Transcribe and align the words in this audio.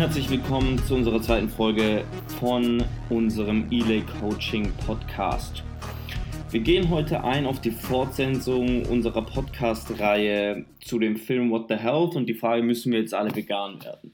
herzlich 0.00 0.30
willkommen 0.30 0.78
zu 0.78 0.94
unserer 0.94 1.20
zweiten 1.20 1.50
Folge 1.50 2.06
von 2.38 2.82
unserem 3.10 3.70
Elay 3.70 4.02
Coaching 4.18 4.72
Podcast. 4.86 5.62
Wir 6.50 6.60
gehen 6.60 6.88
heute 6.88 7.22
ein 7.22 7.44
auf 7.44 7.60
die 7.60 7.70
Fortsetzung 7.70 8.86
unserer 8.86 9.20
Podcast-Reihe 9.20 10.64
zu 10.82 10.98
dem 10.98 11.16
Film 11.16 11.50
What 11.50 11.66
the 11.68 11.74
Health 11.74 12.16
und 12.16 12.30
die 12.30 12.34
Frage, 12.34 12.62
müssen 12.62 12.92
wir 12.92 13.00
jetzt 13.00 13.12
alle 13.12 13.36
vegan 13.36 13.84
werden? 13.84 14.12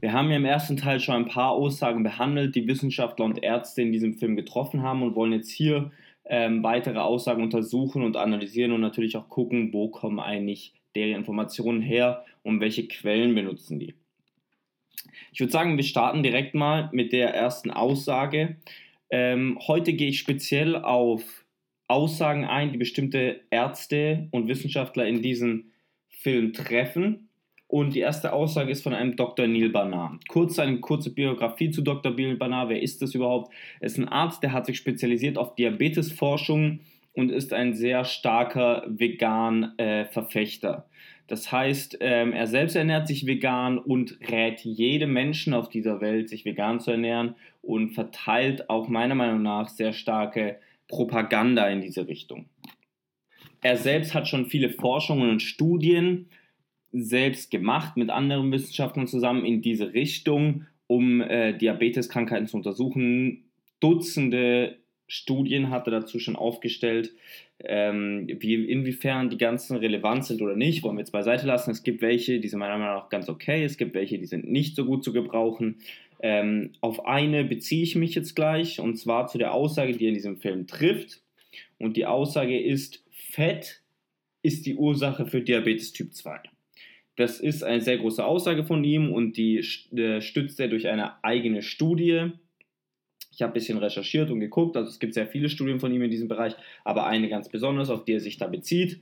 Wir 0.00 0.12
haben 0.12 0.28
ja 0.28 0.38
im 0.38 0.44
ersten 0.44 0.76
Teil 0.76 0.98
schon 0.98 1.14
ein 1.14 1.28
paar 1.28 1.52
Aussagen 1.52 2.02
behandelt, 2.02 2.56
die 2.56 2.66
Wissenschaftler 2.66 3.24
und 3.24 3.44
Ärzte 3.44 3.82
in 3.82 3.92
diesem 3.92 4.14
Film 4.14 4.34
getroffen 4.34 4.82
haben 4.82 5.04
und 5.04 5.14
wollen 5.14 5.34
jetzt 5.34 5.52
hier 5.52 5.92
ähm, 6.24 6.64
weitere 6.64 6.98
Aussagen 6.98 7.44
untersuchen 7.44 8.02
und 8.02 8.16
analysieren 8.16 8.72
und 8.72 8.80
natürlich 8.80 9.16
auch 9.16 9.28
gucken, 9.28 9.72
wo 9.72 9.86
kommen 9.86 10.18
eigentlich 10.18 10.74
deren 10.96 11.14
Informationen 11.14 11.80
her 11.80 12.24
und 12.42 12.58
welche 12.58 12.88
Quellen 12.88 13.36
benutzen 13.36 13.78
die. 13.78 13.94
Ich 15.32 15.40
würde 15.40 15.52
sagen, 15.52 15.76
wir 15.76 15.84
starten 15.84 16.22
direkt 16.22 16.54
mal 16.54 16.90
mit 16.92 17.12
der 17.12 17.34
ersten 17.34 17.70
Aussage. 17.70 18.56
Ähm, 19.10 19.58
heute 19.66 19.92
gehe 19.94 20.08
ich 20.08 20.18
speziell 20.18 20.76
auf 20.76 21.44
Aussagen 21.88 22.44
ein, 22.44 22.72
die 22.72 22.78
bestimmte 22.78 23.40
Ärzte 23.50 24.28
und 24.30 24.48
Wissenschaftler 24.48 25.06
in 25.06 25.22
diesem 25.22 25.72
Film 26.08 26.52
treffen. 26.52 27.28
Und 27.66 27.94
die 27.94 28.00
erste 28.00 28.34
Aussage 28.34 28.70
ist 28.70 28.82
von 28.82 28.92
einem 28.92 29.16
Dr. 29.16 29.46
Neil 29.46 29.70
Barnard. 29.70 30.28
Kurz 30.28 30.58
eine 30.58 30.80
kurze 30.80 31.10
Biografie 31.10 31.70
zu 31.70 31.80
Dr. 31.80 32.12
Neil 32.12 32.36
Barnard. 32.36 32.68
Wer 32.68 32.82
ist 32.82 33.00
das 33.00 33.14
überhaupt? 33.14 33.52
Er 33.80 33.86
ist 33.86 33.98
ein 33.98 34.08
Arzt, 34.08 34.42
der 34.42 34.52
hat 34.52 34.66
sich 34.66 34.76
spezialisiert 34.76 35.38
auf 35.38 35.54
Diabetesforschung 35.54 36.80
und 37.14 37.30
ist 37.30 37.52
ein 37.52 37.74
sehr 37.74 38.04
starker 38.04 38.84
Vegan-Verfechter. 38.88 40.86
Äh, 40.88 40.92
das 41.26 41.50
heißt, 41.52 41.98
ähm, 42.00 42.32
er 42.32 42.46
selbst 42.46 42.76
ernährt 42.76 43.06
sich 43.06 43.26
vegan 43.26 43.78
und 43.78 44.18
rät 44.30 44.60
jedem 44.60 45.12
Menschen 45.12 45.54
auf 45.54 45.68
dieser 45.68 46.00
Welt, 46.00 46.28
sich 46.28 46.44
vegan 46.44 46.80
zu 46.80 46.90
ernähren 46.90 47.36
und 47.62 47.94
verteilt 47.94 48.68
auch 48.68 48.88
meiner 48.88 49.14
Meinung 49.14 49.42
nach 49.42 49.68
sehr 49.68 49.92
starke 49.92 50.58
Propaganda 50.88 51.68
in 51.68 51.80
diese 51.80 52.06
Richtung. 52.08 52.50
Er 53.62 53.76
selbst 53.76 54.12
hat 54.12 54.28
schon 54.28 54.46
viele 54.46 54.70
Forschungen 54.70 55.30
und 55.30 55.40
Studien 55.40 56.28
selbst 56.90 57.50
gemacht 57.50 57.96
mit 57.96 58.10
anderen 58.10 58.52
Wissenschaftlern 58.52 59.06
zusammen 59.06 59.46
in 59.46 59.62
diese 59.62 59.94
Richtung, 59.94 60.66
um 60.86 61.22
äh, 61.22 61.56
Diabeteskrankheiten 61.56 62.48
zu 62.48 62.56
untersuchen. 62.58 63.44
Dutzende 63.80 64.81
Studien 65.12 65.68
hat 65.68 65.86
er 65.86 65.90
dazu 65.90 66.18
schon 66.18 66.36
aufgestellt, 66.36 67.12
ähm, 67.62 68.26
wie, 68.40 68.54
inwiefern 68.54 69.28
die 69.28 69.36
ganzen 69.36 69.76
relevant 69.76 70.24
sind 70.24 70.40
oder 70.40 70.56
nicht, 70.56 70.82
wollen 70.82 70.96
wir 70.96 71.02
jetzt 71.02 71.12
beiseite 71.12 71.46
lassen. 71.46 71.70
Es 71.70 71.82
gibt 71.82 72.00
welche, 72.00 72.40
die 72.40 72.48
sind 72.48 72.60
meiner 72.60 72.78
Meinung 72.78 72.94
nach 72.94 73.10
ganz 73.10 73.28
okay, 73.28 73.62
es 73.62 73.76
gibt 73.76 73.92
welche, 73.94 74.18
die 74.18 74.24
sind 74.24 74.50
nicht 74.50 74.74
so 74.74 74.86
gut 74.86 75.04
zu 75.04 75.12
gebrauchen. 75.12 75.76
Ähm, 76.20 76.70
auf 76.80 77.04
eine 77.04 77.44
beziehe 77.44 77.82
ich 77.82 77.94
mich 77.94 78.14
jetzt 78.14 78.34
gleich, 78.34 78.80
und 78.80 78.96
zwar 78.96 79.26
zu 79.26 79.36
der 79.36 79.52
Aussage, 79.52 79.92
die 79.92 80.06
er 80.06 80.08
in 80.08 80.14
diesem 80.14 80.38
Film 80.38 80.66
trifft. 80.66 81.20
Und 81.78 81.98
die 81.98 82.06
Aussage 82.06 82.58
ist, 82.58 83.04
Fett 83.10 83.82
ist 84.42 84.64
die 84.64 84.76
Ursache 84.76 85.26
für 85.26 85.42
Diabetes 85.42 85.92
Typ 85.92 86.14
2. 86.14 86.40
Das 87.16 87.38
ist 87.38 87.62
eine 87.62 87.82
sehr 87.82 87.98
große 87.98 88.24
Aussage 88.24 88.64
von 88.64 88.82
ihm 88.82 89.12
und 89.12 89.36
die 89.36 89.58
äh, 89.94 90.22
stützt 90.22 90.58
er 90.58 90.68
durch 90.68 90.88
eine 90.88 91.22
eigene 91.22 91.60
Studie 91.60 92.30
ich 93.32 93.42
habe 93.42 93.52
ein 93.52 93.54
bisschen 93.54 93.78
recherchiert 93.78 94.30
und 94.30 94.40
geguckt, 94.40 94.76
also 94.76 94.88
es 94.88 94.98
gibt 94.98 95.14
sehr 95.14 95.26
viele 95.26 95.48
Studien 95.48 95.80
von 95.80 95.92
ihm 95.92 96.02
in 96.02 96.10
diesem 96.10 96.28
Bereich, 96.28 96.54
aber 96.84 97.06
eine 97.06 97.28
ganz 97.28 97.48
besonders, 97.48 97.90
auf 97.90 98.04
die 98.04 98.12
er 98.12 98.20
sich 98.20 98.36
da 98.36 98.46
bezieht. 98.46 99.00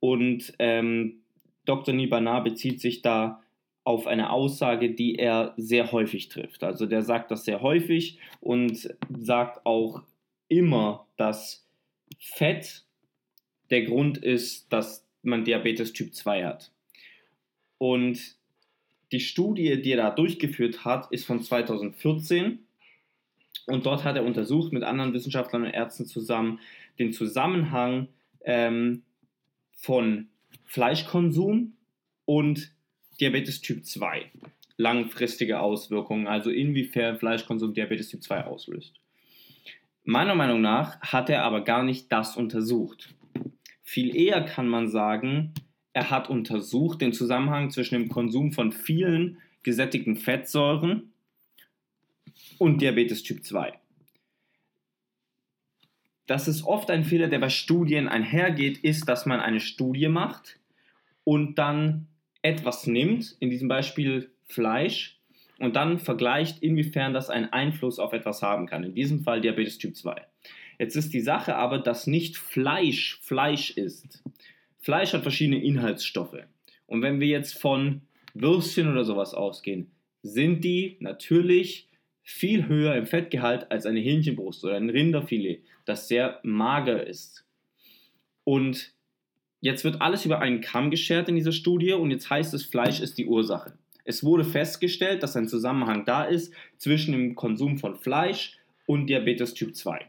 Und 0.00 0.54
ähm, 0.58 1.22
Dr. 1.64 1.94
Nibanar 1.94 2.44
bezieht 2.44 2.80
sich 2.80 3.02
da 3.02 3.42
auf 3.84 4.06
eine 4.06 4.30
Aussage, 4.30 4.90
die 4.90 5.16
er 5.16 5.54
sehr 5.56 5.90
häufig 5.90 6.28
trifft. 6.28 6.62
Also 6.62 6.86
der 6.86 7.02
sagt 7.02 7.30
das 7.30 7.44
sehr 7.44 7.62
häufig 7.62 8.18
und 8.40 8.94
sagt 9.18 9.66
auch 9.66 10.02
immer, 10.48 11.06
dass 11.16 11.66
Fett 12.18 12.84
der 13.70 13.82
Grund 13.82 14.18
ist, 14.18 14.72
dass 14.72 15.04
man 15.22 15.44
Diabetes 15.44 15.92
Typ 15.92 16.14
2 16.14 16.44
hat. 16.44 16.70
Und 17.78 18.36
die 19.10 19.20
Studie, 19.20 19.82
die 19.82 19.92
er 19.92 19.96
da 19.96 20.10
durchgeführt 20.10 20.84
hat, 20.84 21.10
ist 21.10 21.26
von 21.26 21.42
2014 21.42 22.60
und 23.66 23.86
dort 23.86 24.04
hat 24.04 24.16
er 24.16 24.24
untersucht 24.24 24.72
mit 24.72 24.82
anderen 24.82 25.12
Wissenschaftlern 25.12 25.64
und 25.64 25.70
Ärzten 25.70 26.06
zusammen 26.06 26.60
den 26.98 27.12
Zusammenhang 27.12 28.08
ähm, 28.44 29.02
von 29.76 30.28
Fleischkonsum 30.64 31.74
und 32.24 32.72
Diabetes 33.20 33.60
Typ 33.60 33.84
2. 33.84 34.30
Langfristige 34.76 35.60
Auswirkungen, 35.60 36.26
also 36.26 36.50
inwiefern 36.50 37.18
Fleischkonsum 37.18 37.74
Diabetes 37.74 38.08
Typ 38.08 38.22
2 38.22 38.44
auslöst. 38.44 38.94
Meiner 40.04 40.34
Meinung 40.34 40.60
nach 40.60 41.00
hat 41.00 41.30
er 41.30 41.44
aber 41.44 41.62
gar 41.62 41.84
nicht 41.84 42.10
das 42.10 42.36
untersucht. 42.36 43.14
Viel 43.82 44.16
eher 44.16 44.44
kann 44.44 44.66
man 44.66 44.88
sagen, 44.88 45.52
er 45.92 46.10
hat 46.10 46.30
untersucht 46.30 47.00
den 47.00 47.12
Zusammenhang 47.12 47.70
zwischen 47.70 47.94
dem 47.94 48.08
Konsum 48.08 48.52
von 48.52 48.72
vielen 48.72 49.38
gesättigten 49.62 50.16
Fettsäuren 50.16 51.11
und 52.58 52.80
Diabetes 52.80 53.22
Typ 53.22 53.44
2. 53.44 53.72
Das 56.26 56.48
ist 56.48 56.64
oft 56.64 56.90
ein 56.90 57.04
Fehler, 57.04 57.28
der 57.28 57.40
bei 57.40 57.48
Studien 57.48 58.08
einhergeht, 58.08 58.78
ist, 58.78 59.08
dass 59.08 59.26
man 59.26 59.40
eine 59.40 59.60
Studie 59.60 60.08
macht 60.08 60.58
und 61.24 61.56
dann 61.56 62.06
etwas 62.42 62.86
nimmt, 62.86 63.36
in 63.40 63.50
diesem 63.50 63.68
Beispiel 63.68 64.30
Fleisch, 64.46 65.18
und 65.58 65.76
dann 65.76 65.98
vergleicht, 66.00 66.60
inwiefern 66.60 67.14
das 67.14 67.30
einen 67.30 67.52
Einfluss 67.52 68.00
auf 68.00 68.12
etwas 68.12 68.42
haben 68.42 68.66
kann. 68.66 68.82
In 68.82 68.94
diesem 68.94 69.22
Fall 69.22 69.40
Diabetes 69.40 69.78
Typ 69.78 69.94
2. 69.94 70.16
Jetzt 70.78 70.96
ist 70.96 71.12
die 71.14 71.20
Sache 71.20 71.54
aber, 71.54 71.78
dass 71.78 72.08
nicht 72.08 72.36
Fleisch 72.36 73.20
Fleisch 73.22 73.70
ist. 73.70 74.24
Fleisch 74.80 75.12
hat 75.12 75.22
verschiedene 75.22 75.62
Inhaltsstoffe. 75.62 76.38
Und 76.86 77.02
wenn 77.02 77.20
wir 77.20 77.28
jetzt 77.28 77.60
von 77.60 78.02
Würstchen 78.34 78.90
oder 78.90 79.04
sowas 79.04 79.34
ausgehen, 79.34 79.92
sind 80.22 80.64
die 80.64 80.96
natürlich 80.98 81.88
viel 82.32 82.66
höher 82.66 82.94
im 82.96 83.06
Fettgehalt 83.06 83.70
als 83.70 83.86
eine 83.86 84.00
Hähnchenbrust 84.00 84.64
oder 84.64 84.76
ein 84.76 84.90
Rinderfilet, 84.90 85.62
das 85.84 86.08
sehr 86.08 86.40
mager 86.42 87.06
ist. 87.06 87.44
Und 88.44 88.92
jetzt 89.60 89.84
wird 89.84 90.00
alles 90.00 90.24
über 90.24 90.40
einen 90.40 90.60
Kamm 90.60 90.90
geschert 90.90 91.28
in 91.28 91.36
dieser 91.36 91.52
Studie 91.52 91.92
und 91.92 92.10
jetzt 92.10 92.30
heißt 92.30 92.54
es, 92.54 92.64
Fleisch 92.64 93.00
ist 93.00 93.18
die 93.18 93.26
Ursache. 93.26 93.74
Es 94.04 94.24
wurde 94.24 94.44
festgestellt, 94.44 95.22
dass 95.22 95.36
ein 95.36 95.46
Zusammenhang 95.46 96.04
da 96.04 96.24
ist 96.24 96.52
zwischen 96.76 97.12
dem 97.12 97.34
Konsum 97.34 97.78
von 97.78 97.96
Fleisch 97.96 98.58
und 98.86 99.06
Diabetes 99.06 99.54
Typ 99.54 99.76
2. 99.76 100.06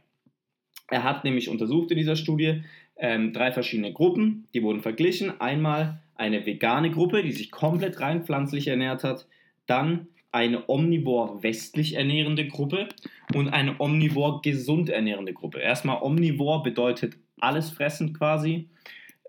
Er 0.89 1.03
hat 1.03 1.23
nämlich 1.23 1.49
untersucht 1.49 1.91
in 1.91 1.97
dieser 1.97 2.15
Studie 2.15 2.63
ähm, 2.95 3.33
drei 3.33 3.51
verschiedene 3.51 3.93
Gruppen, 3.93 4.47
die 4.53 4.63
wurden 4.63 4.81
verglichen. 4.81 5.39
Einmal 5.39 6.01
eine 6.15 6.45
vegane 6.45 6.91
Gruppe, 6.91 7.23
die 7.23 7.31
sich 7.31 7.51
komplett 7.51 7.99
rein 7.99 8.23
pflanzlich 8.23 8.67
ernährt 8.67 9.03
hat, 9.03 9.27
dann 9.65 10.07
eine 10.33 10.67
omnivor 10.67 11.43
westlich 11.43 11.93
ernährende 11.93 12.47
Gruppe 12.47 12.89
und 13.35 13.49
eine 13.49 13.79
omnivor 13.79 14.41
gesund 14.41 14.89
ernährende 14.89 15.31
Gruppe. 15.31 15.59
Erstmal 15.59 16.01
omnivor 16.01 16.63
bedeutet 16.63 17.17
alles 17.39 17.69
fressen 17.69 18.13
quasi, 18.13 18.67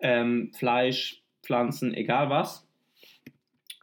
ähm, 0.01 0.51
Fleisch, 0.57 1.23
Pflanzen, 1.43 1.93
egal 1.95 2.31
was. 2.31 2.67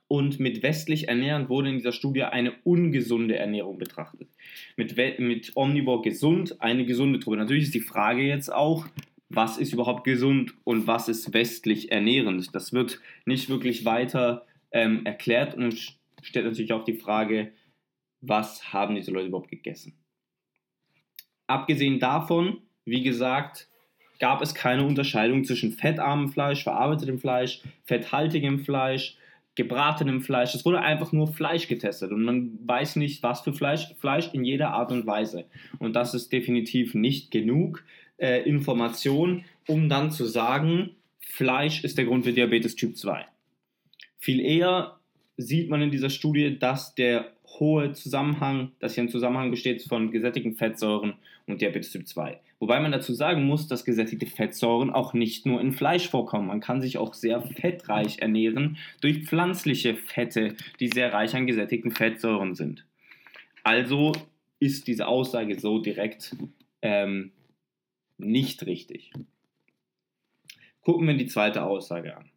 Und 0.07 0.39
mit 0.39 0.61
westlich 0.63 1.07
ernährend 1.07 1.47
wurde 1.47 1.69
in 1.69 1.77
dieser 1.77 1.93
Studie 1.93 2.23
eine 2.23 2.53
ungesunde 2.63 3.37
Ernährung 3.37 3.77
betrachtet. 3.77 4.27
Mit, 4.75 4.97
mit 5.19 5.51
omnivor 5.55 6.01
gesund 6.01 6.59
eine 6.59 6.85
gesunde 6.85 7.19
Gruppe. 7.19 7.37
Natürlich 7.37 7.65
ist 7.65 7.75
die 7.75 7.81
Frage 7.81 8.23
jetzt 8.23 8.51
auch, 8.51 8.87
was 9.29 9.57
ist 9.57 9.73
überhaupt 9.73 10.03
gesund 10.03 10.53
und 10.63 10.87
was 10.87 11.07
ist 11.07 11.33
westlich 11.33 11.91
ernährend. 11.91 12.53
Das 12.53 12.73
wird 12.73 12.99
nicht 13.25 13.47
wirklich 13.47 13.85
weiter 13.85 14.45
ähm, 14.71 15.05
erklärt 15.05 15.55
und 15.55 16.00
stellt 16.21 16.45
natürlich 16.45 16.73
auch 16.73 16.83
die 16.83 16.95
Frage, 16.95 17.53
was 18.21 18.73
haben 18.73 18.95
diese 18.95 19.11
Leute 19.11 19.27
überhaupt 19.27 19.49
gegessen? 19.49 19.93
Abgesehen 21.47 21.99
davon, 21.99 22.61
wie 22.85 23.03
gesagt, 23.03 23.67
gab 24.19 24.41
es 24.41 24.53
keine 24.53 24.85
Unterscheidung 24.85 25.43
zwischen 25.43 25.71
fettarmem 25.73 26.29
Fleisch, 26.29 26.63
verarbeitetem 26.63 27.19
Fleisch, 27.19 27.61
fetthaltigem 27.83 28.59
Fleisch, 28.59 29.17
gebratenem 29.55 30.21
Fleisch. 30.21 30.55
Es 30.55 30.63
wurde 30.63 30.79
einfach 30.79 31.11
nur 31.11 31.27
Fleisch 31.27 31.67
getestet 31.67 32.11
und 32.11 32.23
man 32.23 32.57
weiß 32.65 32.95
nicht, 32.95 33.21
was 33.23 33.41
für 33.41 33.53
Fleisch, 33.53 33.93
Fleisch 33.99 34.29
in 34.33 34.45
jeder 34.45 34.71
Art 34.71 34.91
und 34.91 35.05
Weise. 35.05 35.45
Und 35.79 35.95
das 35.95 36.13
ist 36.13 36.31
definitiv 36.31 36.93
nicht 36.93 37.31
genug 37.31 37.83
äh, 38.17 38.47
Information, 38.47 39.43
um 39.67 39.89
dann 39.89 40.11
zu 40.11 40.25
sagen, 40.25 40.95
Fleisch 41.19 41.83
ist 41.83 41.97
der 41.97 42.05
Grund 42.05 42.23
für 42.23 42.33
Diabetes 42.33 42.75
Typ 42.75 42.95
2. 42.95 43.25
Viel 44.19 44.39
eher 44.39 45.00
sieht 45.41 45.69
man 45.69 45.81
in 45.81 45.91
dieser 45.91 46.09
Studie, 46.09 46.57
dass 46.57 46.95
der 46.95 47.31
hohe 47.59 47.91
Zusammenhang, 47.93 48.71
dass 48.79 48.95
hier 48.95 49.03
ein 49.03 49.09
Zusammenhang 49.09 49.51
besteht 49.51 49.83
von 49.83 50.11
gesättigten 50.11 50.55
Fettsäuren 50.55 51.13
und 51.47 51.61
Diabetes 51.61 51.91
Typ 51.91 52.07
2. 52.07 52.39
Wobei 52.59 52.79
man 52.79 52.91
dazu 52.91 53.13
sagen 53.13 53.43
muss, 53.45 53.67
dass 53.67 53.85
gesättigte 53.85 54.27
Fettsäuren 54.27 54.91
auch 54.91 55.13
nicht 55.13 55.45
nur 55.45 55.59
in 55.59 55.71
Fleisch 55.71 56.07
vorkommen. 56.07 56.47
Man 56.47 56.59
kann 56.59 56.79
sich 56.79 56.97
auch 56.97 57.13
sehr 57.13 57.41
fettreich 57.41 58.19
ernähren 58.19 58.77
durch 59.01 59.25
pflanzliche 59.25 59.95
Fette, 59.95 60.55
die 60.79 60.87
sehr 60.87 61.11
reich 61.11 61.35
an 61.35 61.47
gesättigten 61.47 61.91
Fettsäuren 61.91 62.53
sind. 62.53 62.85
Also 63.63 64.11
ist 64.59 64.87
diese 64.87 65.07
Aussage 65.07 65.59
so 65.59 65.79
direkt 65.79 66.35
ähm, 66.81 67.31
nicht 68.17 68.65
richtig. 68.65 69.11
Gucken 70.81 71.07
wir 71.07 71.15
die 71.15 71.27
zweite 71.27 71.63
Aussage 71.63 72.15
an. 72.15 72.29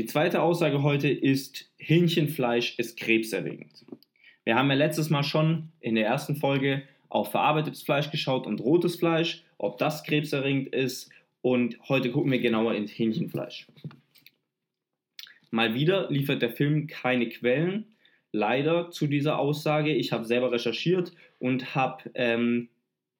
Die 0.00 0.06
zweite 0.06 0.40
Aussage 0.40 0.82
heute 0.82 1.10
ist, 1.10 1.70
Hähnchenfleisch 1.76 2.78
ist 2.78 2.98
krebserregend. 2.98 3.84
Wir 4.44 4.54
haben 4.54 4.70
ja 4.70 4.74
letztes 4.74 5.10
Mal 5.10 5.22
schon 5.22 5.72
in 5.78 5.94
der 5.94 6.06
ersten 6.06 6.36
Folge 6.36 6.84
auf 7.10 7.32
verarbeitetes 7.32 7.82
Fleisch 7.82 8.10
geschaut 8.10 8.46
und 8.46 8.62
rotes 8.62 8.96
Fleisch, 8.96 9.44
ob 9.58 9.76
das 9.76 10.02
krebserregend 10.02 10.74
ist. 10.74 11.10
Und 11.42 11.76
heute 11.90 12.10
gucken 12.10 12.32
wir 12.32 12.38
genauer 12.38 12.76
ins 12.76 12.92
Hähnchenfleisch. 12.92 13.66
Mal 15.50 15.74
wieder 15.74 16.10
liefert 16.10 16.40
der 16.40 16.52
Film 16.52 16.86
keine 16.86 17.28
Quellen, 17.28 17.84
leider 18.32 18.90
zu 18.90 19.06
dieser 19.06 19.38
Aussage. 19.38 19.94
Ich 19.94 20.12
habe 20.12 20.24
selber 20.24 20.50
recherchiert 20.50 21.12
und 21.38 21.74
habe 21.74 22.10
ähm, 22.14 22.70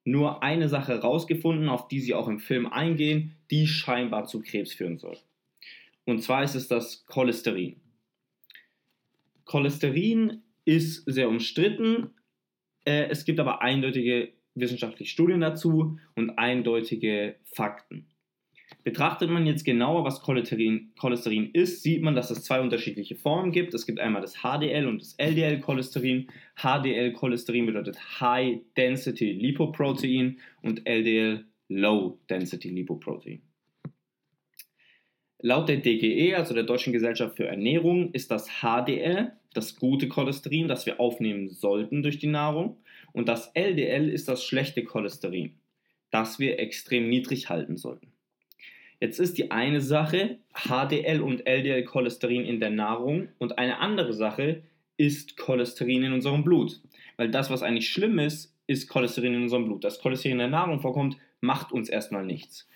nur 0.04 0.42
eine 0.42 0.70
Sache 0.70 0.94
herausgefunden, 0.94 1.68
auf 1.68 1.88
die 1.88 2.00
sie 2.00 2.14
auch 2.14 2.26
im 2.26 2.38
Film 2.38 2.66
eingehen, 2.66 3.36
die 3.50 3.66
scheinbar 3.66 4.24
zu 4.24 4.40
Krebs 4.40 4.72
führen 4.72 4.96
soll. 4.96 5.18
Und 6.04 6.22
zwar 6.22 6.42
ist 6.42 6.54
es 6.54 6.68
das 6.68 7.04
Cholesterin. 7.06 7.80
Cholesterin 9.44 10.42
ist 10.64 11.04
sehr 11.06 11.28
umstritten. 11.28 12.10
Äh, 12.84 13.08
es 13.08 13.24
gibt 13.24 13.40
aber 13.40 13.62
eindeutige 13.62 14.32
wissenschaftliche 14.54 15.10
Studien 15.10 15.40
dazu 15.40 15.98
und 16.14 16.38
eindeutige 16.38 17.36
Fakten. 17.44 18.06
Betrachtet 18.82 19.28
man 19.28 19.46
jetzt 19.46 19.64
genauer, 19.64 20.04
was 20.04 20.22
Cholesterin, 20.22 20.92
Cholesterin 20.98 21.50
ist, 21.52 21.82
sieht 21.82 22.02
man, 22.02 22.14
dass 22.14 22.30
es 22.30 22.44
zwei 22.44 22.60
unterschiedliche 22.60 23.14
Formen 23.14 23.52
gibt. 23.52 23.74
Es 23.74 23.84
gibt 23.84 24.00
einmal 24.00 24.22
das 24.22 24.38
HDL 24.42 24.86
und 24.86 25.00
das 25.00 25.14
LDL-Cholesterin. 25.18 26.28
HDL-Cholesterin 26.56 27.66
bedeutet 27.66 28.20
High 28.20 28.60
Density 28.76 29.32
Lipoprotein 29.32 30.38
und 30.62 30.86
LDL 30.86 31.44
Low 31.68 32.20
Density 32.30 32.70
Lipoprotein. 32.70 33.42
Laut 35.42 35.68
der 35.68 35.78
DGE, 35.78 36.34
also 36.34 36.54
der 36.54 36.64
Deutschen 36.64 36.92
Gesellschaft 36.92 37.36
für 37.36 37.46
Ernährung, 37.46 38.12
ist 38.12 38.30
das 38.30 38.48
HDL 38.60 39.32
das 39.54 39.76
gute 39.76 40.08
Cholesterin, 40.08 40.68
das 40.68 40.86
wir 40.86 41.00
aufnehmen 41.00 41.48
sollten 41.48 42.02
durch 42.02 42.18
die 42.18 42.26
Nahrung. 42.26 42.76
Und 43.12 43.28
das 43.28 43.50
LDL 43.54 44.08
ist 44.08 44.28
das 44.28 44.44
schlechte 44.44 44.84
Cholesterin, 44.84 45.54
das 46.10 46.38
wir 46.38 46.58
extrem 46.58 47.08
niedrig 47.08 47.48
halten 47.48 47.76
sollten. 47.76 48.12
Jetzt 49.00 49.18
ist 49.18 49.38
die 49.38 49.50
eine 49.50 49.80
Sache 49.80 50.38
HDL 50.52 51.22
und 51.22 51.46
LDL 51.46 51.84
Cholesterin 51.84 52.44
in 52.44 52.60
der 52.60 52.70
Nahrung 52.70 53.28
und 53.38 53.58
eine 53.58 53.78
andere 53.78 54.12
Sache 54.12 54.62
ist 54.98 55.38
Cholesterin 55.38 56.04
in 56.04 56.12
unserem 56.12 56.44
Blut. 56.44 56.80
Weil 57.16 57.30
das, 57.30 57.50
was 57.50 57.62
eigentlich 57.62 57.88
schlimm 57.88 58.18
ist, 58.18 58.54
ist 58.66 58.88
Cholesterin 58.88 59.34
in 59.34 59.42
unserem 59.42 59.64
Blut. 59.64 59.84
Dass 59.84 60.00
Cholesterin 60.00 60.32
in 60.32 60.38
der 60.38 60.48
Nahrung 60.48 60.80
vorkommt, 60.80 61.16
macht 61.40 61.72
uns 61.72 61.88
erstmal 61.88 62.26
nichts. 62.26 62.68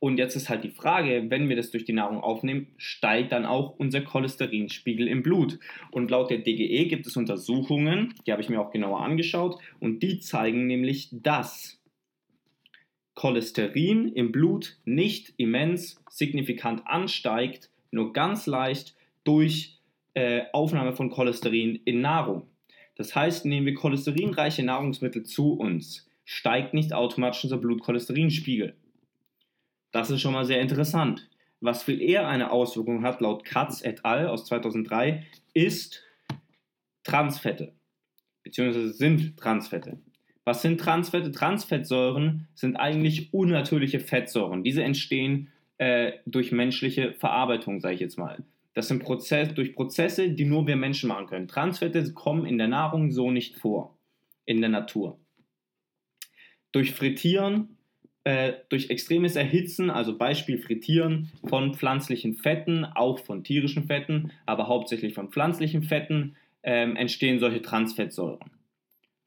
Und 0.00 0.18
jetzt 0.18 0.34
ist 0.34 0.48
halt 0.48 0.64
die 0.64 0.70
Frage, 0.70 1.26
wenn 1.28 1.50
wir 1.50 1.56
das 1.56 1.70
durch 1.70 1.84
die 1.84 1.92
Nahrung 1.92 2.20
aufnehmen, 2.20 2.68
steigt 2.78 3.32
dann 3.32 3.44
auch 3.44 3.78
unser 3.78 4.00
Cholesterinspiegel 4.00 5.06
im 5.06 5.22
Blut. 5.22 5.58
Und 5.90 6.10
laut 6.10 6.30
der 6.30 6.38
DGE 6.38 6.86
gibt 6.86 7.06
es 7.06 7.18
Untersuchungen, 7.18 8.14
die 8.26 8.32
habe 8.32 8.40
ich 8.40 8.48
mir 8.48 8.60
auch 8.60 8.70
genauer 8.70 9.02
angeschaut, 9.02 9.60
und 9.78 10.02
die 10.02 10.18
zeigen 10.18 10.66
nämlich, 10.66 11.10
dass 11.12 11.78
Cholesterin 13.14 14.08
im 14.08 14.32
Blut 14.32 14.78
nicht 14.86 15.34
immens 15.36 16.02
signifikant 16.08 16.86
ansteigt, 16.86 17.68
nur 17.90 18.14
ganz 18.14 18.46
leicht 18.46 18.96
durch 19.24 19.80
äh, 20.14 20.44
Aufnahme 20.54 20.94
von 20.94 21.10
Cholesterin 21.10 21.78
in 21.84 22.00
Nahrung. 22.00 22.46
Das 22.96 23.14
heißt, 23.14 23.44
nehmen 23.44 23.66
wir 23.66 23.74
cholesterinreiche 23.74 24.62
Nahrungsmittel 24.62 25.24
zu 25.24 25.52
uns, 25.52 26.08
steigt 26.24 26.72
nicht 26.72 26.94
automatisch 26.94 27.44
unser 27.44 27.58
Blutcholesterinspiegel. 27.58 28.74
Das 29.92 30.10
ist 30.10 30.20
schon 30.20 30.32
mal 30.32 30.44
sehr 30.44 30.60
interessant. 30.60 31.28
Was 31.60 31.82
viel 31.82 32.00
eher 32.00 32.26
eine 32.28 32.50
Auswirkung 32.50 33.04
hat, 33.04 33.20
laut 33.20 33.44
Katz 33.44 33.84
et 33.84 34.04
al. 34.04 34.28
aus 34.28 34.46
2003, 34.46 35.26
ist 35.52 36.02
Transfette, 37.04 37.74
beziehungsweise 38.42 38.92
sind 38.92 39.36
Transfette. 39.38 40.00
Was 40.44 40.62
sind 40.62 40.80
Transfette? 40.80 41.32
Transfettsäuren 41.32 42.48
sind 42.54 42.76
eigentlich 42.76 43.34
unnatürliche 43.34 44.00
Fettsäuren. 44.00 44.64
Diese 44.64 44.82
entstehen 44.82 45.48
äh, 45.76 46.12
durch 46.24 46.50
menschliche 46.50 47.12
Verarbeitung, 47.14 47.80
sage 47.80 47.94
ich 47.94 48.00
jetzt 48.00 48.18
mal. 48.18 48.42
Das 48.74 48.88
sind 48.88 49.02
Prozess, 49.02 49.52
durch 49.54 49.74
Prozesse, 49.74 50.30
die 50.30 50.44
nur 50.44 50.66
wir 50.66 50.76
Menschen 50.76 51.08
machen 51.08 51.26
können. 51.26 51.48
Transfette 51.48 52.12
kommen 52.14 52.46
in 52.46 52.56
der 52.56 52.68
Nahrung 52.68 53.10
so 53.10 53.30
nicht 53.30 53.56
vor, 53.56 53.98
in 54.46 54.60
der 54.60 54.70
Natur. 54.70 55.18
Durch 56.72 56.92
Frittieren 56.92 57.76
äh, 58.24 58.52
durch 58.68 58.90
extremes 58.90 59.36
Erhitzen, 59.36 59.90
also 59.90 60.16
Beispiel 60.16 60.58
Frittieren 60.58 61.30
von 61.48 61.74
pflanzlichen 61.74 62.34
Fetten, 62.34 62.84
auch 62.84 63.18
von 63.18 63.44
tierischen 63.44 63.84
Fetten, 63.84 64.30
aber 64.46 64.68
hauptsächlich 64.68 65.14
von 65.14 65.30
pflanzlichen 65.30 65.82
Fetten, 65.82 66.36
ähm, 66.62 66.96
entstehen 66.96 67.38
solche 67.38 67.62
Transfettsäuren. 67.62 68.50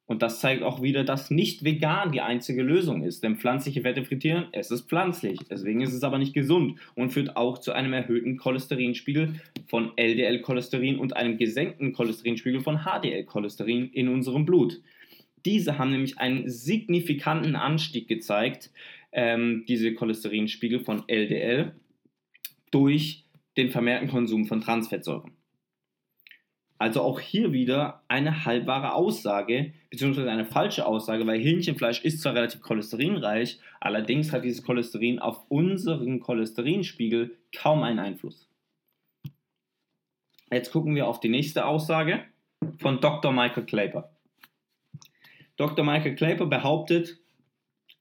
Und 0.06 0.22
das 0.22 0.42
zeigt 0.42 0.64
auch 0.64 0.82
wieder, 0.82 1.04
dass 1.04 1.32
nicht 1.32 1.64
vegan 1.64 2.12
die 2.12 2.22
einzige 2.22 2.62
Lösung 2.62 3.04
ist. 3.04 3.24
Denn 3.24 3.38
pflanzliche 3.38 3.82
Fette 3.82 4.04
frittieren, 4.04 4.48
es 4.52 4.70
ist 4.70 4.90
pflanzlich. 4.90 5.40
Deswegen 5.50 5.82
ist 5.82 5.94
es 5.94 6.04
aber 6.04 6.18
nicht 6.18 6.34
gesund 6.34 6.78
und 6.94 7.12
führt 7.12 7.38
auch 7.38 7.58
zu 7.58 7.72
einem 7.72 7.94
erhöhten 7.94 8.38
Cholesterinspiegel 8.38 9.36
von 9.66 9.92
LDL-Cholesterin 9.96 11.00
und 11.00 11.16
einem 11.16 11.38
gesenkten 11.38 11.94
Cholesterinspiegel 11.94 12.62
von 12.62 12.82
HDL-Cholesterin 12.84 13.90
in 13.92 14.10
unserem 14.10 14.46
Blut. 14.46 14.82
Diese 15.46 15.78
haben 15.78 15.92
nämlich 15.92 16.20
einen 16.20 16.50
signifikanten 16.50 17.56
Anstieg 17.56 18.08
gezeigt, 18.08 18.72
ähm, 19.12 19.66
diese 19.68 19.94
Cholesterinspiegel 19.94 20.80
von 20.80 21.04
LDL, 21.08 21.74
durch 22.72 23.26
den 23.58 23.70
vermehrten 23.70 24.08
Konsum 24.08 24.46
von 24.46 24.62
Transfettsäuren. 24.62 25.32
Also 26.80 27.02
auch 27.02 27.20
hier 27.20 27.54
wieder 27.54 28.04
eine 28.08 28.46
halbwahre 28.46 28.94
Aussage, 28.94 29.74
beziehungsweise 29.90 30.30
eine 30.30 30.46
falsche 30.46 30.86
Aussage, 30.86 31.26
weil 31.28 31.40
Hähnchenfleisch 31.40 32.04
ist 32.04 32.22
zwar 32.22 32.36
relativ 32.36 32.62
cholesterinreich, 32.62 33.60
allerdings 33.80 34.34
hat 34.34 34.44
dieses 34.44 34.64
Cholesterin 34.64 35.20
auf 35.20 35.46
unseren 35.50 36.20
Cholesterinspiegel 36.20 37.38
kaum 37.56 37.84
einen 37.84 38.00
Einfluss. 38.00 38.50
Jetzt 40.52 40.72
gucken 40.72 40.96
wir 40.96 41.08
auf 41.08 41.20
die 41.20 41.30
nächste 41.30 41.66
Aussage 41.66 42.26
von 42.80 43.00
Dr. 43.00 43.32
Michael 43.32 43.66
Claper. 43.66 44.13
Dr. 45.58 45.86
Michael 45.86 46.16
Claper 46.16 46.46
behauptet, 46.46 47.18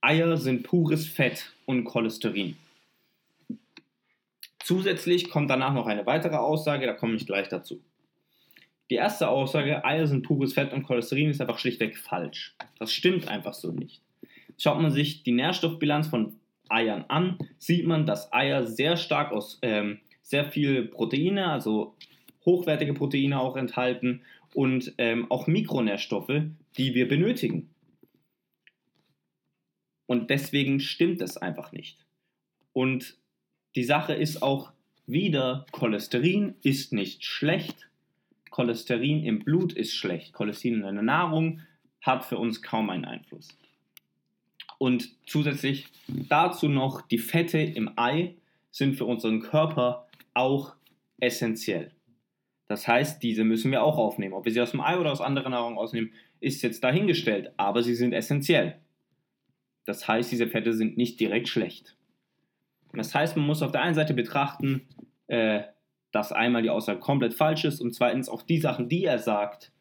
Eier 0.00 0.36
sind 0.36 0.62
pures 0.64 1.06
Fett 1.06 1.52
und 1.66 1.84
Cholesterin. 1.84 2.56
Zusätzlich 4.64 5.28
kommt 5.30 5.50
danach 5.50 5.74
noch 5.74 5.86
eine 5.86 6.06
weitere 6.06 6.36
Aussage, 6.36 6.86
da 6.86 6.92
komme 6.92 7.16
ich 7.16 7.26
gleich 7.26 7.48
dazu. 7.48 7.80
Die 8.90 8.96
erste 8.96 9.28
Aussage, 9.28 9.84
Eier 9.84 10.06
sind 10.06 10.22
pures 10.22 10.54
Fett 10.54 10.72
und 10.72 10.84
Cholesterin, 10.84 11.30
ist 11.30 11.40
einfach 11.40 11.58
schlichtweg 11.58 11.96
falsch. 11.96 12.54
Das 12.78 12.92
stimmt 12.92 13.28
einfach 13.28 13.54
so 13.54 13.70
nicht. 13.70 14.02
Schaut 14.58 14.80
man 14.80 14.90
sich 14.90 15.22
die 15.22 15.32
Nährstoffbilanz 15.32 16.08
von 16.08 16.36
Eiern 16.68 17.04
an, 17.08 17.38
sieht 17.58 17.86
man, 17.86 18.06
dass 18.06 18.32
Eier 18.32 18.66
sehr 18.66 18.96
stark 18.96 19.32
aus 19.32 19.58
ähm, 19.62 20.00
sehr 20.22 20.44
viel 20.46 20.86
Proteine, 20.86 21.50
also 21.50 21.94
hochwertige 22.44 22.94
Proteine 22.94 23.40
auch 23.40 23.56
enthalten 23.56 24.22
und 24.54 24.94
ähm, 24.98 25.30
auch 25.30 25.46
Mikronährstoffe, 25.46 26.42
die 26.76 26.94
wir 26.94 27.08
benötigen. 27.08 27.70
Und 30.06 30.30
deswegen 30.30 30.80
stimmt 30.80 31.22
es 31.22 31.36
einfach 31.36 31.72
nicht. 31.72 32.04
Und 32.72 33.16
die 33.76 33.84
Sache 33.84 34.14
ist 34.14 34.42
auch 34.42 34.72
wieder, 35.06 35.66
Cholesterin 35.72 36.54
ist 36.62 36.92
nicht 36.92 37.24
schlecht. 37.24 37.88
Cholesterin 38.50 39.24
im 39.24 39.40
Blut 39.40 39.72
ist 39.72 39.94
schlecht. 39.94 40.32
Cholesterin 40.34 40.82
in 40.82 40.94
der 40.94 41.02
Nahrung 41.02 41.60
hat 42.02 42.24
für 42.24 42.38
uns 42.38 42.60
kaum 42.62 42.90
einen 42.90 43.04
Einfluss. 43.04 43.48
Und 44.78 45.10
zusätzlich 45.26 45.86
dazu 46.08 46.68
noch 46.68 47.02
die 47.02 47.18
Fette 47.18 47.58
im 47.58 47.92
Ei 47.96 48.34
sind 48.70 48.96
für 48.96 49.04
unseren 49.04 49.40
Körper 49.40 50.08
auch 50.34 50.74
essentiell. 51.20 51.92
Das 52.68 52.88
heißt, 52.88 53.22
diese 53.22 53.44
müssen 53.44 53.70
wir 53.70 53.82
auch 53.82 53.98
aufnehmen. 53.98 54.34
Ob 54.34 54.44
wir 54.44 54.52
sie 54.52 54.60
aus 54.60 54.70
dem 54.70 54.80
Ei 54.80 54.98
oder 54.98 55.12
aus 55.12 55.20
anderer 55.20 55.50
Nahrung 55.50 55.76
ausnehmen, 55.76 56.12
ist 56.40 56.62
jetzt 56.62 56.82
dahingestellt, 56.82 57.52
aber 57.56 57.82
sie 57.82 57.94
sind 57.94 58.12
essentiell. 58.12 58.80
Das 59.84 60.06
heißt, 60.06 60.30
diese 60.30 60.46
Fette 60.46 60.72
sind 60.72 60.96
nicht 60.96 61.20
direkt 61.20 61.48
schlecht. 61.48 61.96
Das 62.92 63.14
heißt, 63.14 63.36
man 63.36 63.46
muss 63.46 63.62
auf 63.62 63.72
der 63.72 63.82
einen 63.82 63.94
Seite 63.94 64.14
betrachten, 64.14 64.86
äh, 65.26 65.62
dass 66.12 66.32
einmal 66.32 66.62
die 66.62 66.70
Aussage 66.70 67.00
komplett 67.00 67.34
falsch 67.34 67.64
ist 67.64 67.80
und 67.80 67.94
zweitens 67.94 68.28
auch 68.28 68.42
die 68.42 68.58
Sachen, 68.58 68.88
die 68.88 69.04
er 69.04 69.18
sagt, 69.18 69.72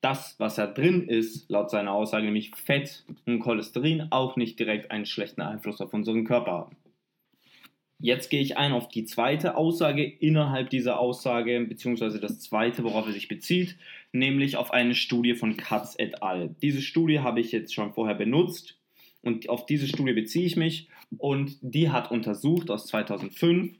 das, 0.00 0.38
was 0.38 0.54
da 0.54 0.66
drin 0.66 1.08
ist, 1.08 1.50
laut 1.50 1.70
seiner 1.70 1.92
Aussage, 1.92 2.26
nämlich 2.26 2.54
Fett 2.54 3.04
und 3.26 3.40
Cholesterin, 3.40 4.08
auch 4.10 4.36
nicht 4.36 4.58
direkt 4.58 4.90
einen 4.90 5.06
schlechten 5.06 5.40
Einfluss 5.40 5.80
auf 5.80 5.92
unseren 5.92 6.24
Körper 6.24 6.52
haben. 6.52 6.76
Jetzt 7.98 8.28
gehe 8.28 8.42
ich 8.42 8.58
ein 8.58 8.72
auf 8.72 8.88
die 8.88 9.04
zweite 9.04 9.56
Aussage 9.56 10.04
innerhalb 10.04 10.68
dieser 10.68 11.00
Aussage, 11.00 11.64
beziehungsweise 11.66 12.20
das 12.20 12.40
zweite, 12.40 12.84
worauf 12.84 13.06
er 13.06 13.12
sich 13.12 13.28
bezieht, 13.28 13.78
nämlich 14.12 14.56
auf 14.58 14.70
eine 14.70 14.94
Studie 14.94 15.34
von 15.34 15.56
Katz 15.56 15.94
et 15.98 16.22
al. 16.22 16.54
Diese 16.60 16.82
Studie 16.82 17.20
habe 17.20 17.40
ich 17.40 17.52
jetzt 17.52 17.72
schon 17.72 17.94
vorher 17.94 18.14
benutzt 18.14 18.78
und 19.22 19.48
auf 19.48 19.64
diese 19.64 19.88
Studie 19.88 20.12
beziehe 20.12 20.44
ich 20.44 20.56
mich 20.56 20.88
und 21.16 21.56
die 21.62 21.90
hat 21.90 22.10
untersucht 22.10 22.70
aus 22.70 22.86
2005, 22.86 23.78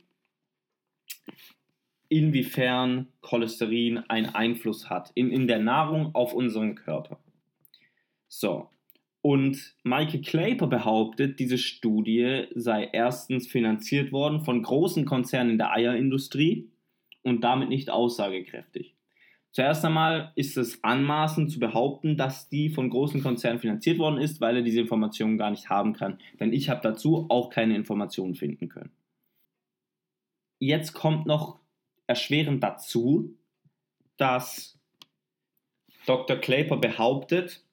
inwiefern 2.09 3.09
Cholesterin 3.21 3.99
einen 3.99 4.35
Einfluss 4.35 4.89
hat 4.89 5.11
in, 5.15 5.31
in 5.31 5.47
der 5.47 5.59
Nahrung 5.59 6.15
auf 6.15 6.33
unseren 6.33 6.75
Körper. 6.75 7.19
So, 8.29 8.71
und 9.27 9.75
Michael 9.83 10.21
Claper 10.21 10.69
behauptet, 10.69 11.41
diese 11.41 11.59
Studie 11.59 12.45
sei 12.55 12.89
erstens 12.93 13.49
finanziert 13.49 14.13
worden 14.13 14.45
von 14.45 14.63
großen 14.63 15.05
Konzernen 15.05 15.51
in 15.51 15.59
der 15.59 15.73
Eierindustrie 15.73 16.71
und 17.25 17.43
damit 17.43 17.69
nicht 17.69 17.91
aussagekräftig. 17.91 18.95
Zuerst 19.51 19.85
einmal 19.85 20.31
ist 20.37 20.57
es 20.57 20.85
anmaßend 20.85 21.51
zu 21.51 21.59
behaupten, 21.59 22.17
dass 22.17 22.49
die 22.49 22.71
von 22.71 22.89
großen 22.89 23.21
Konzernen 23.21 23.59
finanziert 23.59 23.99
worden 23.99 24.19
ist, 24.21 24.41
weil 24.41 24.59
er 24.59 24.63
diese 24.63 24.83
Informationen 24.83 25.39
gar 25.39 25.51
nicht 25.51 25.71
haben 25.71 25.93
kann. 25.93 26.21
Denn 26.39 26.53
ich 26.53 26.71
habe 26.71 26.83
dazu 26.85 27.27
auch 27.29 27.51
keine 27.51 27.75
Informationen 27.75 28.37
finden 28.37 28.69
können. 28.69 28.93
Jetzt 30.61 30.93
kommt 30.93 31.27
noch 31.27 31.59
erschwerend 32.07 32.63
dazu, 32.63 33.35
dass 34.19 34.79
Dr. 36.07 36.37
Claper 36.37 36.77
behauptet, 36.77 37.66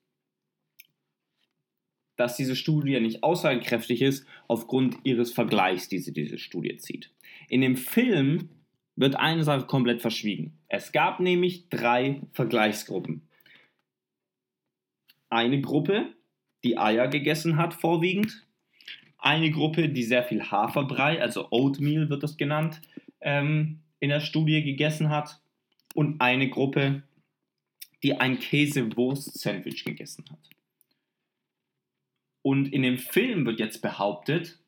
dass 2.16 2.38
diese 2.38 2.56
Studie 2.56 3.00
nicht 3.00 3.24
aussagekräftig 3.24 4.02
ist 4.02 4.28
aufgrund 4.48 4.98
ihres 5.04 5.32
Vergleichs, 5.32 5.90
die 5.90 6.00
sie 6.00 6.14
diese 6.14 6.38
Studie 6.38 6.78
zieht. 6.78 7.12
In 7.50 7.62
dem 7.62 7.76
Film 7.76 8.50
wird 8.96 9.16
eine 9.16 9.44
Sache 9.44 9.66
komplett 9.66 10.02
verschwiegen. 10.02 10.60
Es 10.68 10.92
gab 10.92 11.20
nämlich 11.20 11.70
drei 11.70 12.22
Vergleichsgruppen. 12.34 13.28
Eine 15.30 15.62
Gruppe, 15.62 16.14
die 16.64 16.78
Eier 16.78 17.08
gegessen 17.08 17.58
hat 17.58 17.74
vorwiegend. 17.74 18.46
Eine 19.18 19.50
Gruppe, 19.52 19.90
die 19.90 20.04
sehr 20.04 20.24
viel 20.24 20.44
Haferbrei, 20.44 21.22
also 21.22 21.48
Oatmeal 21.50 22.10
wird 22.10 22.24
das 22.24 22.38
genannt, 22.38 22.82
ähm, 23.22 23.80
in 24.00 24.10
der 24.10 24.20
Studie 24.20 24.64
gegessen 24.64 25.10
hat. 25.10 25.42
Und 25.96 26.22
eine 26.22 26.50
Gruppe, 26.50 27.04
die 28.04 28.16
ein 28.20 28.40
Käsewurst-Sandwich 28.40 29.86
gegessen 29.86 30.26
hat. 30.30 30.53
Und 32.44 32.72
in 32.72 32.84
dem 32.84 33.00
Film 33.00 33.46
wird 33.46 33.60
jetzt 33.60 33.82
behauptet, 33.82 34.60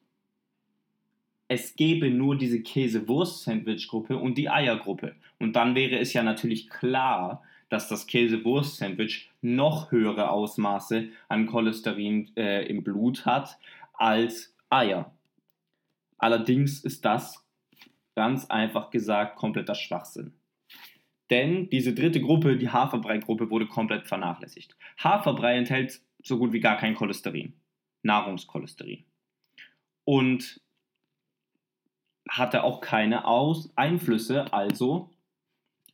es 1.47 1.75
gäbe 1.75 2.09
nur 2.09 2.37
diese 2.37 2.61
Käse-Wurst-Sandwich-Gruppe 2.61 4.17
und 4.17 4.37
die 4.37 4.49
Eiergruppe. 4.49 5.15
Und 5.39 5.55
dann 5.55 5.75
wäre 5.75 5.99
es 5.99 6.13
ja 6.13 6.23
natürlich 6.23 6.69
klar, 6.69 7.43
dass 7.69 7.87
das 7.87 8.07
Käse-Wurst-Sandwich 8.07 9.29
noch 9.41 9.91
höhere 9.91 10.31
Ausmaße 10.31 11.09
an 11.27 11.45
Cholesterin 11.45 12.31
äh, 12.35 12.65
im 12.65 12.83
Blut 12.83 13.25
hat 13.25 13.59
als 13.93 14.55
Eier. 14.69 15.13
Allerdings 16.17 16.83
ist 16.83 17.05
das 17.05 17.45
ganz 18.15 18.45
einfach 18.45 18.89
gesagt 18.89 19.35
kompletter 19.35 19.75
Schwachsinn. 19.75 20.33
Denn 21.29 21.69
diese 21.69 21.93
dritte 21.93 22.21
Gruppe, 22.21 22.57
die 22.57 22.69
Haferbrei-Gruppe, 22.69 23.49
wurde 23.49 23.67
komplett 23.67 24.07
vernachlässigt. 24.07 24.75
Haferbrei 24.97 25.57
enthält 25.57 26.01
so 26.23 26.37
gut 26.37 26.53
wie 26.53 26.59
gar 26.59 26.77
kein 26.77 26.95
Cholesterin. 26.95 27.53
Nahrungscholesterin. 28.05 29.03
Und 30.05 30.61
hatte 32.29 32.63
auch 32.63 32.81
keine 32.81 33.25
Aus 33.25 33.71
Einflüsse 33.75 34.53
also 34.53 35.11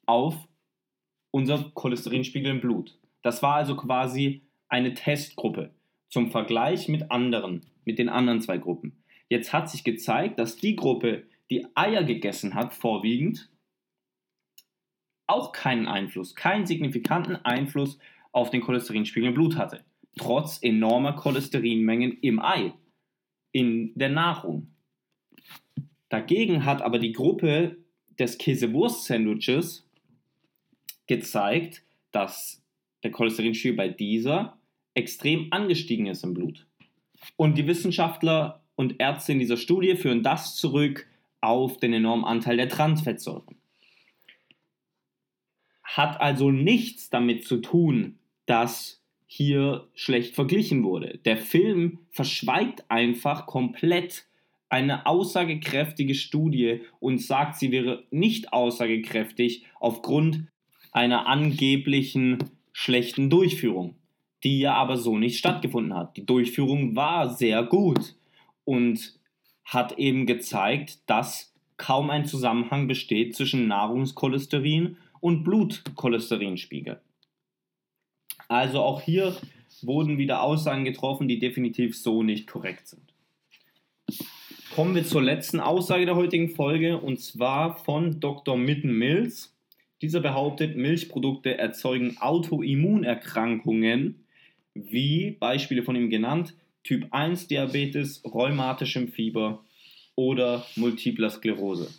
auf 0.05 0.35
unser 1.31 1.71
Cholesterinspiegel 1.73 2.51
im 2.51 2.61
Blut. 2.61 2.99
Das 3.21 3.41
war 3.41 3.55
also 3.55 3.75
quasi 3.75 4.41
eine 4.67 4.93
Testgruppe 4.93 5.73
zum 6.09 6.31
Vergleich 6.31 6.87
mit 6.87 7.11
anderen, 7.11 7.65
mit 7.85 7.99
den 7.99 8.09
anderen 8.09 8.41
zwei 8.41 8.57
Gruppen. 8.57 9.03
Jetzt 9.29 9.53
hat 9.53 9.69
sich 9.69 9.83
gezeigt, 9.83 10.39
dass 10.39 10.57
die 10.57 10.75
Gruppe, 10.75 11.27
die 11.49 11.67
Eier 11.75 12.03
gegessen 12.03 12.53
hat, 12.53 12.73
vorwiegend, 12.73 13.49
auch 15.27 15.53
keinen 15.53 15.87
Einfluss, 15.87 16.35
keinen 16.35 16.65
signifikanten 16.65 17.37
Einfluss 17.37 17.97
auf 18.33 18.49
den 18.49 18.61
Cholesterinspiegel 18.61 19.29
im 19.29 19.35
Blut 19.35 19.55
hatte 19.55 19.85
trotz 20.17 20.59
enormer 20.61 21.13
Cholesterinmengen 21.13 22.17
im 22.21 22.39
Ei, 22.39 22.73
in 23.51 23.93
der 23.95 24.09
Nahrung. 24.09 24.67
Dagegen 26.09 26.65
hat 26.65 26.81
aber 26.81 26.99
die 26.99 27.13
Gruppe 27.13 27.77
des 28.19 28.37
Käsewurst-Sandwiches 28.37 29.87
gezeigt, 31.07 31.83
dass 32.11 32.61
der 33.03 33.11
Cholesterinspiegel 33.11 33.77
bei 33.77 33.89
dieser 33.89 34.57
extrem 34.93 35.47
angestiegen 35.51 36.07
ist 36.07 36.23
im 36.23 36.33
Blut. 36.33 36.67
Und 37.35 37.57
die 37.57 37.67
Wissenschaftler 37.67 38.63
und 38.75 38.99
Ärzte 38.99 39.31
in 39.31 39.39
dieser 39.39 39.57
Studie 39.57 39.95
führen 39.95 40.23
das 40.23 40.55
zurück 40.55 41.07
auf 41.39 41.77
den 41.77 41.93
enormen 41.93 42.25
Anteil 42.25 42.57
der 42.57 42.69
Transfettsäuren. 42.69 43.55
Hat 45.83 46.21
also 46.21 46.51
nichts 46.51 47.09
damit 47.09 47.45
zu 47.45 47.57
tun, 47.57 48.19
dass 48.45 49.00
hier 49.33 49.87
schlecht 49.95 50.35
verglichen 50.35 50.83
wurde. 50.83 51.17
Der 51.23 51.37
Film 51.37 51.99
verschweigt 52.09 52.83
einfach 52.89 53.45
komplett 53.45 54.25
eine 54.67 55.05
aussagekräftige 55.05 56.15
Studie 56.15 56.81
und 56.99 57.21
sagt, 57.21 57.55
sie 57.55 57.71
wäre 57.71 58.03
nicht 58.11 58.51
aussagekräftig 58.51 59.65
aufgrund 59.79 60.47
einer 60.91 61.27
angeblichen 61.27 62.39
schlechten 62.73 63.29
Durchführung, 63.29 63.95
die 64.43 64.59
ja 64.59 64.73
aber 64.73 64.97
so 64.97 65.17
nicht 65.17 65.37
stattgefunden 65.37 65.93
hat. 65.93 66.17
Die 66.17 66.25
Durchführung 66.25 66.97
war 66.97 67.33
sehr 67.33 67.63
gut 67.63 68.15
und 68.65 69.17
hat 69.63 69.97
eben 69.97 70.25
gezeigt, 70.25 70.99
dass 71.05 71.53
kaum 71.77 72.09
ein 72.09 72.25
Zusammenhang 72.25 72.89
besteht 72.89 73.33
zwischen 73.37 73.69
Nahrungscholesterin 73.69 74.97
und 75.21 75.45
Blutcholesterinspiegel. 75.45 76.99
Also 78.51 78.81
auch 78.81 79.01
hier 79.01 79.37
wurden 79.81 80.17
wieder 80.17 80.43
Aussagen 80.43 80.83
getroffen, 80.83 81.29
die 81.29 81.39
definitiv 81.39 81.97
so 81.97 82.21
nicht 82.21 82.47
korrekt 82.47 82.85
sind. 82.85 83.13
Kommen 84.75 84.93
wir 84.93 85.05
zur 85.05 85.21
letzten 85.21 85.61
Aussage 85.61 86.05
der 86.05 86.17
heutigen 86.17 86.49
Folge 86.49 86.97
und 86.97 87.21
zwar 87.21 87.77
von 87.77 88.19
Dr. 88.19 88.57
Mitten 88.57 88.91
Mills. 88.91 89.55
Dieser 90.01 90.19
behauptet, 90.19 90.75
Milchprodukte 90.75 91.57
erzeugen 91.57 92.17
Autoimmunerkrankungen, 92.19 94.25
wie 94.73 95.31
Beispiele 95.31 95.83
von 95.83 95.95
ihm 95.95 96.09
genannt, 96.09 96.53
Typ 96.83 97.07
1 97.11 97.47
Diabetes, 97.47 98.21
rheumatischem 98.25 99.07
Fieber 99.07 99.63
oder 100.15 100.65
multipler 100.75 101.29
Sklerose. 101.29 101.89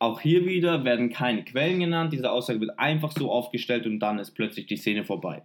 Auch 0.00 0.22
hier 0.22 0.46
wieder 0.46 0.82
werden 0.84 1.10
keine 1.10 1.44
Quellen 1.44 1.78
genannt. 1.78 2.14
Diese 2.14 2.32
Aussage 2.32 2.58
wird 2.58 2.78
einfach 2.78 3.12
so 3.12 3.30
aufgestellt 3.30 3.84
und 3.84 4.00
dann 4.00 4.18
ist 4.18 4.30
plötzlich 4.30 4.64
die 4.64 4.78
Szene 4.78 5.04
vorbei. 5.04 5.42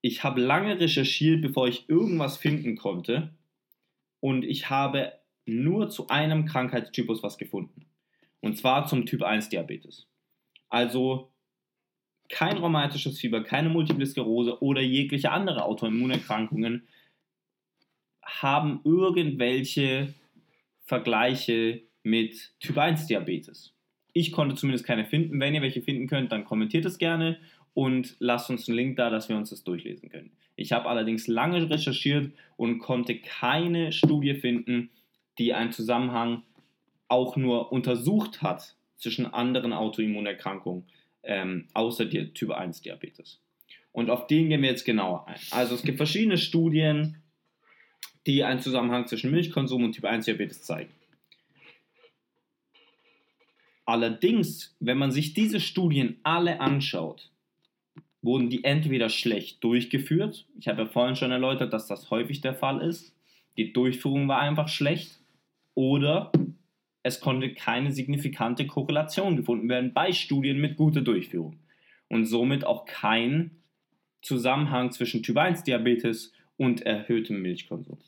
Ich 0.00 0.24
habe 0.24 0.40
lange 0.40 0.80
recherchiert, 0.80 1.40
bevor 1.40 1.68
ich 1.68 1.88
irgendwas 1.88 2.36
finden 2.36 2.76
konnte. 2.76 3.32
Und 4.18 4.44
ich 4.44 4.70
habe 4.70 5.12
nur 5.46 5.88
zu 5.88 6.08
einem 6.08 6.46
Krankheitstypus 6.46 7.22
was 7.22 7.38
gefunden. 7.38 7.86
Und 8.40 8.58
zwar 8.58 8.88
zum 8.88 9.06
Typ 9.06 9.22
1 9.22 9.50
Diabetes. 9.50 10.08
Also 10.68 11.30
kein 12.28 12.58
rheumatisches 12.58 13.20
Fieber, 13.20 13.44
keine 13.44 13.68
Multiple 13.68 14.04
Sklerose 14.04 14.60
oder 14.62 14.80
jegliche 14.80 15.30
andere 15.30 15.64
Autoimmunerkrankungen 15.64 16.88
haben 18.24 18.80
irgendwelche 18.82 20.12
Vergleiche 20.82 21.82
mit 22.02 22.52
Typ 22.60 22.78
1 22.78 23.06
Diabetes. 23.06 23.74
Ich 24.12 24.32
konnte 24.32 24.54
zumindest 24.56 24.84
keine 24.84 25.04
finden. 25.04 25.38
Wenn 25.40 25.54
ihr 25.54 25.62
welche 25.62 25.82
finden 25.82 26.08
könnt, 26.08 26.32
dann 26.32 26.44
kommentiert 26.44 26.84
es 26.84 26.98
gerne 26.98 27.38
und 27.74 28.16
lasst 28.18 28.50
uns 28.50 28.68
einen 28.68 28.76
Link 28.76 28.96
da, 28.96 29.10
dass 29.10 29.28
wir 29.28 29.36
uns 29.36 29.50
das 29.50 29.64
durchlesen 29.64 30.08
können. 30.08 30.32
Ich 30.56 30.72
habe 30.72 30.88
allerdings 30.88 31.26
lange 31.26 31.70
recherchiert 31.70 32.32
und 32.56 32.80
konnte 32.80 33.18
keine 33.18 33.92
Studie 33.92 34.34
finden, 34.34 34.90
die 35.38 35.54
einen 35.54 35.72
Zusammenhang 35.72 36.42
auch 37.08 37.36
nur 37.36 37.72
untersucht 37.72 38.42
hat 38.42 38.76
zwischen 38.96 39.26
anderen 39.26 39.72
Autoimmunerkrankungen, 39.72 40.84
ähm, 41.22 41.66
außer 41.72 42.04
der 42.04 42.34
Typ 42.34 42.50
1 42.50 42.82
Diabetes. 42.82 43.40
Und 43.92 44.10
auf 44.10 44.26
den 44.26 44.48
gehen 44.48 44.62
wir 44.62 44.68
jetzt 44.68 44.84
genauer 44.84 45.26
ein. 45.26 45.40
Also 45.50 45.74
es 45.74 45.82
gibt 45.82 45.96
verschiedene 45.96 46.38
Studien, 46.38 47.22
die 48.26 48.44
einen 48.44 48.60
Zusammenhang 48.60 49.06
zwischen 49.06 49.30
Milchkonsum 49.30 49.84
und 49.84 49.92
Typ 49.92 50.04
1 50.04 50.26
Diabetes 50.26 50.62
zeigen. 50.62 50.90
Allerdings, 53.90 54.76
wenn 54.78 54.98
man 54.98 55.10
sich 55.10 55.34
diese 55.34 55.58
Studien 55.58 56.20
alle 56.22 56.60
anschaut, 56.60 57.32
wurden 58.22 58.48
die 58.48 58.62
entweder 58.62 59.08
schlecht 59.08 59.64
durchgeführt. 59.64 60.46
Ich 60.60 60.68
habe 60.68 60.82
ja 60.82 60.86
vorhin 60.86 61.16
schon 61.16 61.32
erläutert, 61.32 61.72
dass 61.72 61.88
das 61.88 62.08
häufig 62.08 62.40
der 62.40 62.54
Fall 62.54 62.82
ist. 62.82 63.16
Die 63.56 63.72
Durchführung 63.72 64.28
war 64.28 64.38
einfach 64.38 64.68
schlecht. 64.68 65.18
Oder 65.74 66.30
es 67.02 67.18
konnte 67.18 67.52
keine 67.52 67.90
signifikante 67.90 68.64
Korrelation 68.64 69.36
gefunden 69.36 69.68
werden 69.68 69.92
bei 69.92 70.12
Studien 70.12 70.60
mit 70.60 70.76
guter 70.76 71.00
Durchführung. 71.00 71.58
Und 72.06 72.26
somit 72.26 72.64
auch 72.64 72.84
kein 72.84 73.56
Zusammenhang 74.22 74.92
zwischen 74.92 75.24
Typ 75.24 75.36
1 75.36 75.64
Diabetes 75.64 76.32
und 76.56 76.82
erhöhtem 76.82 77.42
Milchkonsum. 77.42 77.98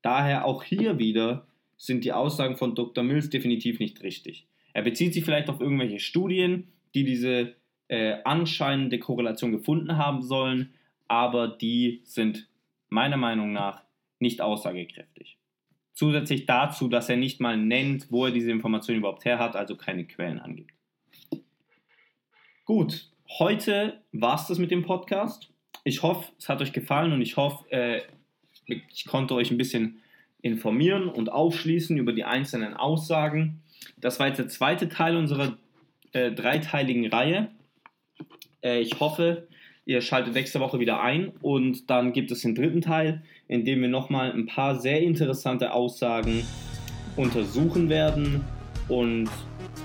Daher 0.00 0.44
auch 0.44 0.62
hier 0.62 1.00
wieder 1.00 1.48
sind 1.76 2.04
die 2.04 2.12
Aussagen 2.12 2.56
von 2.56 2.76
Dr. 2.76 3.02
Mills 3.02 3.30
definitiv 3.30 3.80
nicht 3.80 4.04
richtig. 4.04 4.46
Er 4.72 4.82
bezieht 4.82 5.14
sich 5.14 5.24
vielleicht 5.24 5.48
auf 5.48 5.60
irgendwelche 5.60 6.00
Studien, 6.00 6.68
die 6.94 7.04
diese 7.04 7.54
äh, 7.88 8.16
anscheinende 8.24 8.98
Korrelation 8.98 9.52
gefunden 9.52 9.96
haben 9.96 10.22
sollen, 10.22 10.74
aber 11.06 11.48
die 11.48 12.00
sind 12.04 12.48
meiner 12.88 13.16
Meinung 13.16 13.52
nach 13.52 13.82
nicht 14.18 14.40
aussagekräftig. 14.40 15.38
Zusätzlich 15.94 16.46
dazu, 16.46 16.88
dass 16.88 17.08
er 17.08 17.16
nicht 17.16 17.40
mal 17.40 17.56
nennt, 17.56 18.10
wo 18.12 18.26
er 18.26 18.30
diese 18.30 18.50
Information 18.50 18.96
überhaupt 18.96 19.24
her 19.24 19.38
hat, 19.38 19.56
also 19.56 19.76
keine 19.76 20.04
Quellen 20.04 20.38
angibt. 20.38 20.72
Gut, 22.64 23.10
heute 23.38 24.02
war 24.12 24.36
es 24.36 24.46
das 24.46 24.58
mit 24.58 24.70
dem 24.70 24.84
Podcast. 24.84 25.50
Ich 25.84 26.02
hoffe, 26.02 26.30
es 26.38 26.48
hat 26.48 26.60
euch 26.60 26.72
gefallen 26.72 27.12
und 27.12 27.22
ich 27.22 27.36
hoffe, 27.36 27.70
äh, 27.70 28.02
ich 28.66 29.06
konnte 29.06 29.34
euch 29.34 29.50
ein 29.50 29.56
bisschen 29.56 30.02
informieren 30.42 31.08
und 31.08 31.30
aufschließen 31.30 31.96
über 31.96 32.12
die 32.12 32.24
einzelnen 32.24 32.74
Aussagen. 32.74 33.62
Das 33.96 34.20
war 34.20 34.28
jetzt 34.28 34.38
der 34.38 34.48
zweite 34.48 34.88
Teil 34.88 35.16
unserer 35.16 35.56
äh, 36.12 36.30
dreiteiligen 36.32 37.06
Reihe. 37.08 37.48
Äh, 38.62 38.80
ich 38.80 39.00
hoffe, 39.00 39.48
ihr 39.84 40.00
schaltet 40.00 40.34
nächste 40.34 40.60
Woche 40.60 40.78
wieder 40.78 41.00
ein 41.00 41.28
und 41.42 41.90
dann 41.90 42.12
gibt 42.12 42.30
es 42.30 42.42
den 42.42 42.54
dritten 42.54 42.80
Teil, 42.80 43.22
in 43.48 43.64
dem 43.64 43.80
wir 43.80 43.88
nochmal 43.88 44.32
ein 44.32 44.46
paar 44.46 44.78
sehr 44.78 45.00
interessante 45.00 45.72
Aussagen 45.72 46.44
untersuchen 47.16 47.88
werden. 47.88 48.44
Und 48.88 49.28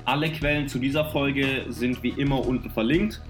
alle 0.06 0.32
Quellen 0.32 0.68
zu 0.68 0.80
dieser 0.80 1.06
Folge 1.06 1.66
sind 1.70 2.04
wie 2.04 2.10
immer 2.10 2.46
unten 2.46 2.70
verlinkt. 2.70 3.22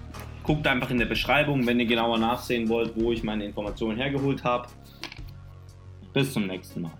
Guckt 0.43 0.67
einfach 0.67 0.91
in 0.91 0.97
der 0.97 1.05
Beschreibung, 1.05 1.65
wenn 1.65 1.79
ihr 1.79 1.85
genauer 1.85 2.17
nachsehen 2.17 2.67
wollt, 2.67 2.91
wo 2.95 3.11
ich 3.11 3.23
meine 3.23 3.45
Informationen 3.45 3.97
hergeholt 3.97 4.43
habe. 4.43 4.67
Bis 6.13 6.33
zum 6.33 6.47
nächsten 6.47 6.81
Mal. 6.81 6.91